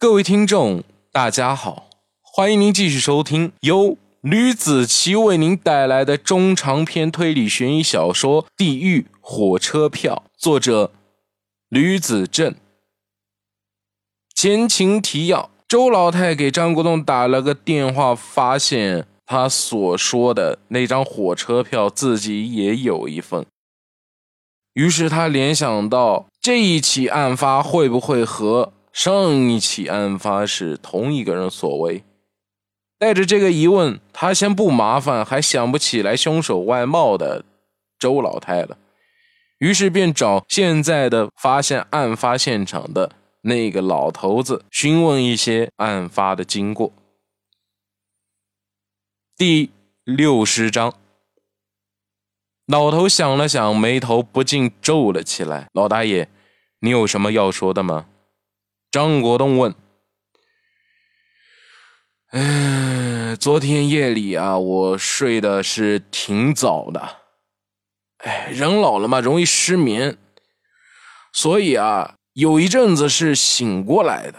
[0.00, 0.82] 各位听众，
[1.12, 1.90] 大家好，
[2.22, 10.90] 欢迎您继续收听由吕子奇为您带来的中长篇推理悬疑小说《地狱火车票》，作者
[11.68, 12.54] 吕子正。
[14.34, 23.44] 前情提要：周老太给张国栋打了个电话，发现他所说的那张火车票自己也有一份，
[24.72, 32.04] 于是他联想到这一起案发会不会和上一起案发是同一个人所为。
[32.98, 37.42] 带着这个疑问，他先不麻烦还想不起来凶手外貌的
[37.98, 38.76] 周老太了，
[39.56, 46.92] 于是便找现在的发现案发现场的那个老头子询问一些案发的经过。
[49.34, 49.70] 第
[50.04, 50.92] 六十章，
[52.66, 55.68] 老头想了想，眉头不禁皱了起来。
[55.72, 56.28] 老大爷，
[56.80, 58.04] 你有什么要说的吗？
[58.90, 59.74] 张国栋问。
[62.32, 67.18] 嗯， 昨天夜里啊，我睡的是挺早的。
[68.18, 70.18] 哎，人老了嘛，容易失眠，
[71.32, 74.38] 所以啊，有一阵子是醒过来的。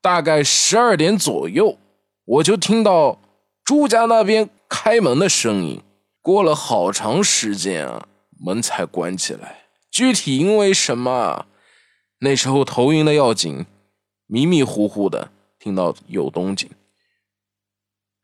[0.00, 1.78] 大概十二点左右，
[2.24, 3.20] 我就听到
[3.62, 5.82] 朱家那边开门的声音。
[6.22, 8.06] 过了好长时间啊，
[8.42, 9.64] 门才关起来。
[9.90, 11.46] 具体因为什么？
[12.20, 13.64] 那时候头晕的要紧，
[14.30, 16.70] 迷迷糊糊的听到有动静。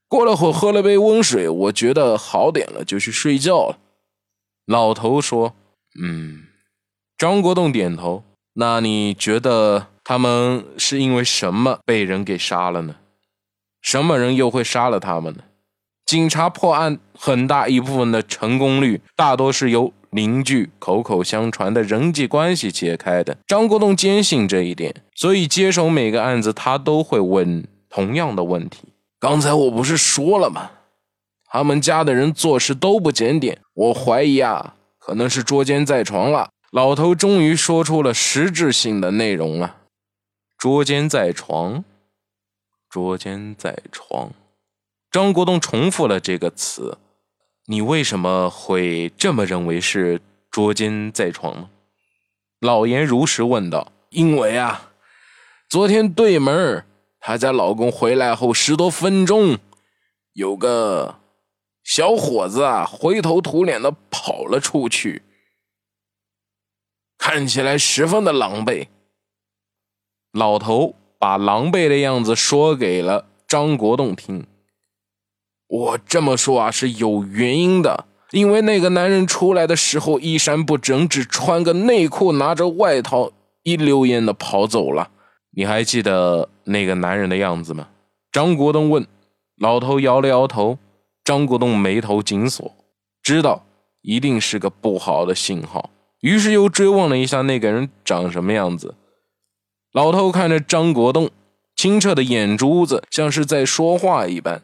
[0.08, 3.78] 过了会喝了杯温水，我觉得好点了，就去睡觉了。
[4.64, 5.54] 老头说
[6.00, 6.44] ：“嗯。”
[7.18, 8.22] 张国栋点头。
[8.58, 12.96] 那你觉得他们是因为什么被人给杀了呢？
[13.82, 15.42] 什么人又会杀了他们呢？
[16.06, 23.36] 警察破案很大一部分的成功率，大多是由邻居口口相传的人际关系揭开的。
[23.44, 28.84] 张国栋坚信这一点，所以接手每个案子，他都会问同样的问题。
[29.18, 30.70] 刚才我不是说了吗？
[31.46, 36.50] 他们家的人做事都不检点，我怀疑啊，可能是捉奸在床了。
[36.70, 39.74] 老头终于说出了实质性的内容了：
[40.56, 41.84] 捉奸在床，
[42.88, 44.30] 捉奸在床。
[45.16, 46.98] 张国栋重复了这个词。
[47.68, 51.70] 你为什么会这么认为是捉奸在床呢？
[52.60, 53.90] 老严如实问道。
[54.10, 54.90] 因为啊，
[55.70, 56.84] 昨天对门
[57.18, 59.56] 她家老公回来后十多分钟，
[60.34, 61.18] 有个
[61.82, 65.22] 小伙子啊，灰头土脸的跑了出去，
[67.16, 68.88] 看起来十分的狼狈。
[70.32, 74.46] 老头把狼狈的样子说给了张国栋听。
[75.68, 83.32] 我这么说啊是有原因的，因为那个男人出来的时候衣衫不整，只穿个内裤，拿着外套，
[83.62, 85.10] 一溜烟的跑走了。
[85.50, 87.88] 你还记得那个男人的样子吗？
[88.30, 89.06] 张国栋问。
[89.58, 90.78] 老头摇了摇头。
[91.24, 92.72] 张国栋眉头紧锁，
[93.20, 93.64] 知道
[94.02, 95.90] 一定是个不好的信号，
[96.20, 98.94] 于是又追问了一下那个人长什么样子。
[99.92, 101.28] 老头看着张国栋，
[101.74, 104.62] 清澈的眼珠子像是在说话一般，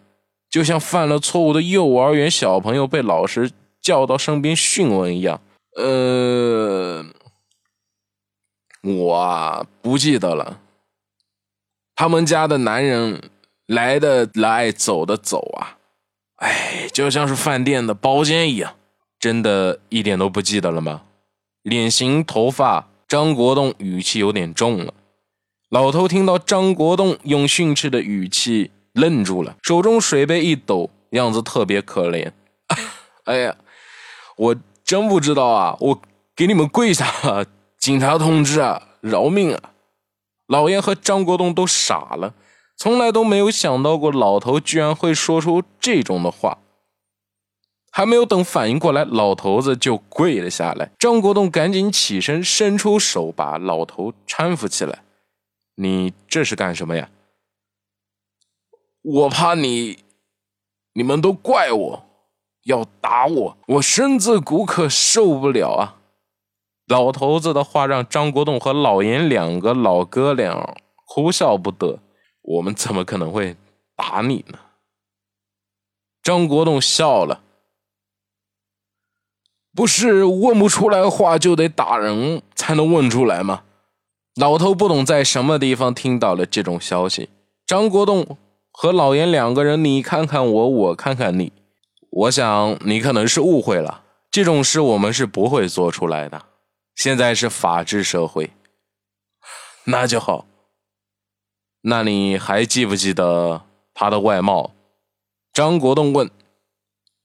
[0.53, 5.41] 就像犯了错误的幼儿园小朋友被老师叫到身边询问一样。
[5.79, 7.03] 呃，
[8.83, 10.61] 我，不记得了。
[11.95, 13.31] 他们家的男人
[13.67, 15.79] 来的来，走的走啊，
[16.37, 18.75] 哎，就像是饭店的包间一样，
[19.19, 21.05] 真的一点都不记得了吗？
[21.63, 24.93] 脸型、头发，张国栋语气有点重了。
[25.71, 32.31] 老头听到张国栋用训斥的语气，愣住了，手中水杯一抖，样子特别可怜。
[33.25, 33.57] 哎呀，
[34.37, 36.01] 我真不知道啊，我
[36.35, 37.47] 给你们跪下了，
[37.79, 39.71] 警察同志啊，饶命啊！
[40.47, 42.35] 老严和张国栋都傻了，
[42.77, 46.59] 从来都没有想到过老头居然会说出这种的话。
[47.95, 50.91] 还没有等反应过来，老头子就跪了下来。
[50.99, 55.01] 张国栋赶紧起身，伸出手把老头搀扶起来。
[55.77, 57.11] “你这是干什么呀
[59.03, 59.99] ？”“我怕你，
[60.95, 62.05] 你们都怪我，
[62.65, 65.99] 要打我，我身子骨可受不了啊。”
[66.89, 70.77] 老头子的话让张国栋和老严两个老哥俩
[71.07, 72.01] 哭笑不得。
[72.43, 73.57] 我们怎么可能会
[73.95, 74.59] 打你呢？
[76.23, 77.41] 张国栋笑了。
[79.75, 83.63] 不是问不出来话就得打人才能问出来吗？
[84.35, 87.31] 老头不懂在什么地方听到了这种消息。
[87.65, 88.37] 张国栋
[88.73, 91.53] 和老严两个人，你看看我，我看看你。
[92.11, 96.47] 我想你可能是误会了，这种事我们是不会做出来的。
[96.95, 98.51] 现在是法治社会，
[99.85, 100.47] 那就好。
[101.83, 103.63] 那你还记不记得
[103.95, 104.73] 他的外貌？
[105.53, 106.31] 张国栋问。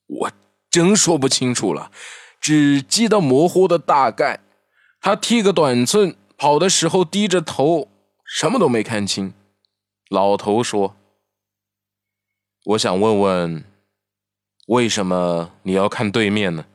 [0.08, 0.32] 我
[0.70, 1.92] 真说不清楚了，
[2.40, 4.40] 只记得模糊的大概。
[5.02, 7.88] 他剃个短寸，跑的时候低着头，
[8.26, 9.34] 什么都没看清。
[10.10, 10.96] 老头说
[12.68, 13.64] ：“我想问问，
[14.68, 16.66] 为什么你要看对面呢？”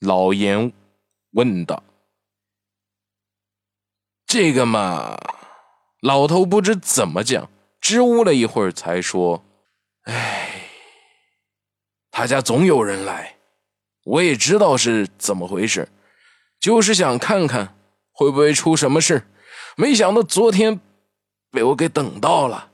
[0.00, 0.72] 老严
[1.30, 1.80] 问道
[4.26, 5.16] ：“这个嘛，
[6.00, 7.48] 老头不知怎么讲，
[7.80, 9.44] 支吾了一会儿，才说
[10.10, 10.68] ：‘哎，
[12.10, 13.36] 他家总有人来，
[14.02, 15.88] 我也知道是怎么回事，
[16.58, 17.76] 就是想看看
[18.10, 19.22] 会不会出什么事。
[19.76, 20.80] 没想到昨天
[21.52, 22.72] 被我给等到了。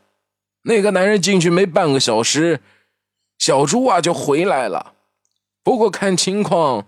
[0.62, 2.60] 那个男人进去没半个小时，
[3.38, 4.94] 小猪啊就回来了。
[5.62, 6.86] 不过看情况……’”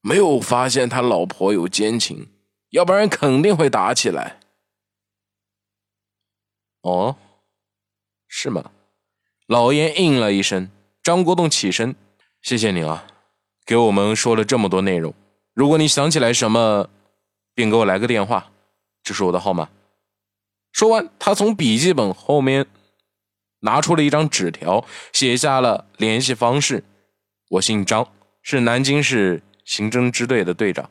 [0.00, 2.28] 没有发现他老婆有奸情，
[2.70, 4.38] 要不然肯定会打起来。
[6.82, 7.16] 哦，
[8.28, 8.70] 是吗？
[9.48, 10.70] 老严应了一声。
[11.02, 11.96] 张国栋起身，
[12.40, 13.06] 谢谢你啊，
[13.66, 15.12] 给我们说了这么多内容。
[15.52, 16.88] 如果你想起来什么，
[17.52, 18.52] 便给我来个电话，
[19.02, 19.68] 这是我的号码。
[20.72, 22.64] 说完，他从笔记本后面
[23.60, 26.84] 拿出了一张纸条，写下了联系方式。
[27.50, 28.08] 我姓张，
[28.42, 29.42] 是南京市。
[29.64, 30.88] 刑侦支队的队长，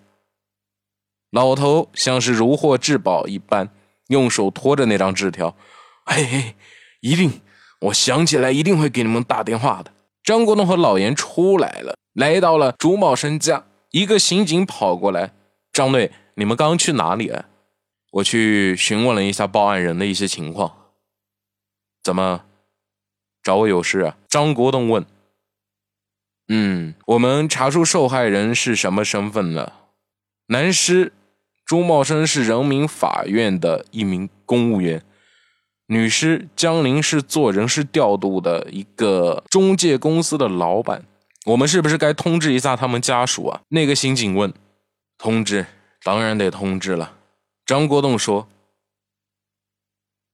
[1.32, 3.72] 老头像是如获至宝一般，
[4.10, 5.58] 用手托着那张纸条。
[6.06, 6.56] 嘿嘿，
[7.02, 7.42] 一定，
[7.82, 9.92] 我想起来一定会给你们打电话的。
[10.24, 13.66] 张国栋和老严出来了，来到了朱茂生家。
[13.90, 15.34] 一个刑警跑过来
[15.74, 17.46] ：“张队，你们刚去哪里了？”
[18.14, 20.92] 我去询问了一下报案人的一些情况。
[22.04, 22.44] 怎么，
[23.48, 24.18] 找我有事啊？
[24.28, 25.06] 张国栋问。
[26.50, 29.72] 嗯，我们查出受害人是什么身份了？
[30.48, 31.14] 男尸
[31.66, 35.02] 朱茂生是人民法院的一名公务员，
[35.86, 41.06] 女尸江林是做人事调度的一个中介公司的老板。
[41.46, 43.62] 我们是不是该通知一下他们家属啊？
[43.70, 44.54] 那个刑警问。
[45.18, 45.66] 通知，
[46.04, 47.14] 当然得通知了。
[47.66, 48.50] 张国栋说。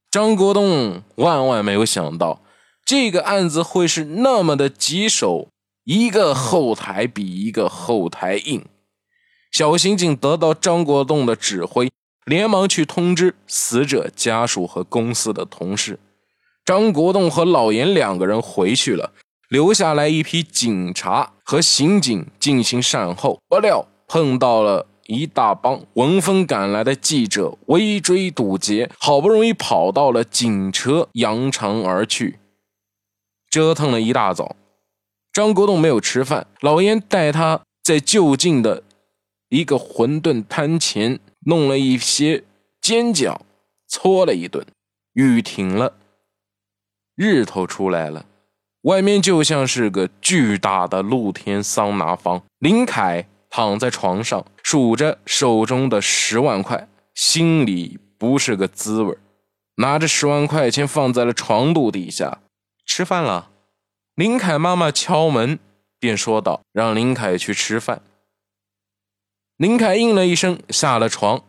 [0.10, 2.40] 张国栋万万没有想到，
[2.86, 5.50] 这个案子会是那么的棘手。
[5.86, 8.64] 一个后台比一个后台硬，
[9.52, 11.92] 小刑警得到张国栋的指挥，
[12.26, 16.00] 连忙去通知死者家属和公司的同事。
[16.64, 19.12] 张国栋和老严两个人回去了，
[19.50, 23.42] 留下来一批警察和刑警进行善后。
[23.50, 32.40] 不料碰到了一大帮闻风赶来的记者，围追堵截，好不容易跑到了警车，扬长而去，
[33.54, 34.56] 折腾了一大早。
[35.32, 38.82] 张国栋没有吃饭，老严带他在就近的
[39.50, 42.46] 一个馄饨摊前弄了一些
[42.82, 43.38] 煎饺，
[43.88, 44.66] 搓了一顿。
[45.14, 45.94] 雨停了，
[47.16, 48.26] 日头出来了，
[48.82, 52.42] 外面就像是个巨大的露天桑拿房。
[52.58, 59.16] 林凯躺在床上，数着手中的十万块，心里不是个滋味
[59.76, 62.40] 拿着十万块钱放在了床肚底下，
[62.86, 63.52] 吃饭了。
[64.16, 65.58] 林凯妈妈敲门，
[66.00, 68.02] 便说道：“让林凯去吃饭。”
[69.58, 71.44] 林凯应了一声，下了床。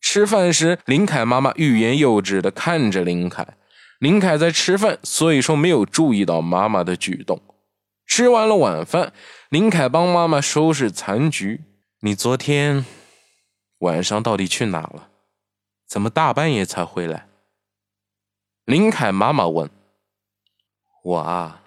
[0.00, 3.46] 吃饭时，林凯妈妈欲言又止的看着林凯。
[4.00, 7.40] 林凯在吃饭，所以说没有注意到妈妈的举动。
[8.06, 9.12] 吃完了晚饭，
[9.48, 11.62] 林凯帮妈妈收拾残局。
[12.00, 12.84] 你昨天
[13.78, 15.08] 晚上到底去哪了？
[15.86, 17.28] 怎么大半夜才回来？
[18.64, 19.70] 林凯妈妈问。
[21.02, 21.60] 我啊。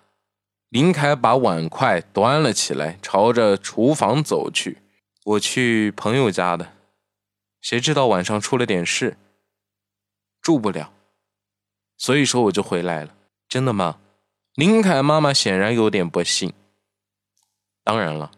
[0.69, 4.79] 林凯把碗筷端了起来，朝着厨房走去。
[5.23, 6.73] 我去朋友家的，
[7.61, 9.15] 谁知道晚上出了点事，
[10.41, 10.91] 住不了，
[11.97, 13.15] 所以说我就回来了。
[13.47, 13.99] 真的吗？
[14.55, 16.51] 林凯妈妈显然有点不信。
[17.83, 18.31] 当然了，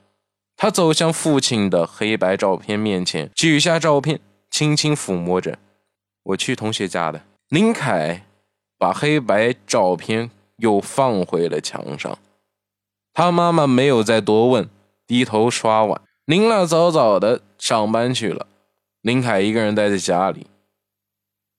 [0.55, 4.19] 他走向父亲的黑白照片面前，取下照片，
[4.51, 5.57] 轻轻抚摸着。
[6.23, 7.25] 我去同学家的。
[7.49, 8.25] 林凯
[8.77, 10.29] 把黑白照片。
[10.57, 12.17] 又放回了墙上，
[13.13, 14.69] 他妈妈没有再多问，
[15.05, 16.01] 低头刷碗。
[16.25, 18.47] 林娜早早的上班去了，
[19.01, 20.47] 林凯一个人待在家里，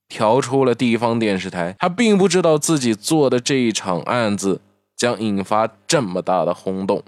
[0.08, 1.74] 调出了地方电视台。
[1.78, 4.60] 他并不知道自己做的这一场案子
[4.96, 7.02] 将引发这么大的轰动。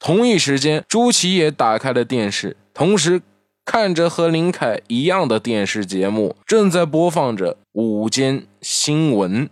[0.00, 3.20] 同一时间，朱琪也打开了电视，同时
[3.64, 9.48] 看着和林凯一样的电视节目，正在播放着午间新闻。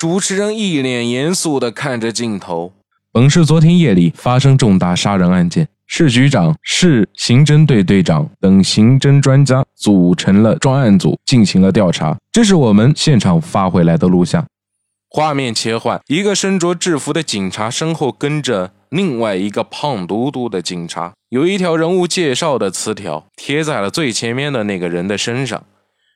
[0.00, 2.72] 主持人一脸严肃地看着镜头。
[3.12, 12.16] 本市昨天夜里发生重大杀人案件，市局长、市刑侦队队长等刑侦专家组成了专案组，进行了调查。
[12.32, 14.46] 这是我们现场发回来的录像。
[15.10, 25.62] 画面切换，一个身着制服的警察身后跟着另外一个胖嘟嘟的警察，有一条人物介绍的词条贴在了最前面的那个人的身上，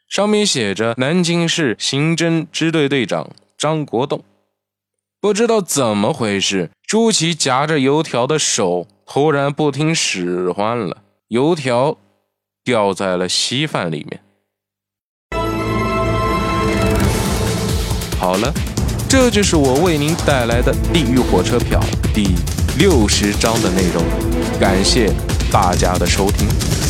[0.08, 3.28] 上面写着“南京市刑侦支队队长
[3.64, 4.22] 张国栋”。
[5.22, 11.96] 不知道怎么回事，朱祁夹着油条的手突然不听使唤了，油条
[12.62, 14.20] 掉在了稀饭里面。
[18.18, 18.52] 好了。
[19.06, 21.80] 这就是我为您带来的《地狱火车票》
[22.12, 22.34] 第
[22.76, 24.02] 六十章的内容，
[24.58, 25.08] 感谢
[25.52, 26.83] 大家的收听。